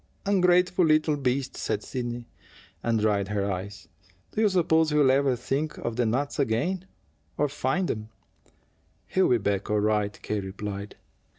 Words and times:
"Ungrateful 0.25 0.83
little 0.83 1.15
beast!" 1.15 1.55
said 1.55 1.83
Sidney, 1.83 2.27
and 2.81 2.99
dried 2.99 3.27
her 3.27 3.51
eyes. 3.51 3.87
"Do 4.31 4.41
you 4.41 4.49
suppose 4.49 4.89
he'll 4.89 5.11
ever 5.11 5.35
think 5.35 5.77
of 5.77 5.95
the 5.95 6.07
nuts 6.07 6.39
again, 6.39 6.87
or 7.37 7.47
find 7.47 7.87
them?" 7.87 8.09
"He'll 9.05 9.37
be 9.37 9.59
all 9.69 9.79
right," 9.79 10.19
K. 10.23 10.39
replied. 10.39 10.95